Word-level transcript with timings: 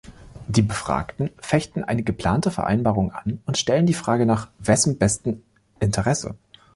Die 0.47 0.63
Befragten 0.63 1.29
fechten 1.37 1.83
eine 1.83 2.01
geplante 2.01 2.49
Vereinbarung 2.49 3.11
an 3.11 3.43
und 3.45 3.59
stellen 3.59 3.85
die 3.85 3.93
Frage 3.93 4.25
nach 4.25 4.49
„wessen 4.57 4.97
bestem 4.97 5.43
Interesse“. 5.79 6.33